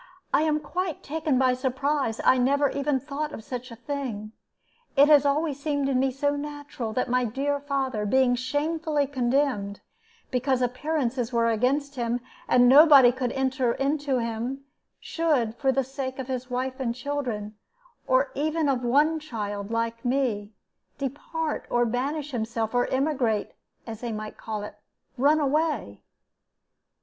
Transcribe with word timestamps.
"I 0.33 0.41
am 0.41 0.59
quite 0.59 1.03
taken 1.03 1.37
by 1.37 1.53
surprise; 1.53 2.19
I 2.25 2.39
never 2.39 2.71
even 2.71 2.99
thought 2.99 3.31
of 3.31 3.43
such 3.43 3.69
a 3.69 3.75
thing. 3.75 4.31
It 4.95 5.07
has 5.07 5.27
always 5.27 5.59
seemed 5.59 5.85
to 5.85 5.93
me 5.93 6.09
so 6.09 6.35
natural 6.35 6.91
that 6.93 7.07
my 7.07 7.23
dear 7.23 7.59
father, 7.59 8.03
being 8.07 8.33
shamefully 8.33 9.05
condemned, 9.05 9.81
because 10.31 10.63
appearances 10.63 11.31
were 11.31 11.51
against 11.51 11.97
him, 11.97 12.19
and 12.47 12.67
nobody 12.67 13.11
could 13.11 13.31
enter 13.33 13.73
into 13.73 14.17
him, 14.17 14.65
should, 14.99 15.53
for 15.53 15.71
the 15.71 15.83
sake 15.83 16.17
of 16.17 16.25
his 16.25 16.49
wife 16.49 16.79
and 16.79 16.95
children, 16.95 17.55
or 18.07 18.31
even 18.33 18.67
of 18.67 18.83
one 18.83 19.19
child 19.19 19.69
like 19.69 20.03
me, 20.03 20.51
depart 20.97 21.67
or 21.69 21.85
banish 21.85 22.31
himself, 22.31 22.73
or 22.73 22.87
emigrate, 22.87 23.49
or, 23.49 23.55
as 23.91 24.01
they 24.01 24.11
might 24.11 24.35
call 24.35 24.63
it, 24.63 24.79
run 25.15 25.39
away. 25.39 26.01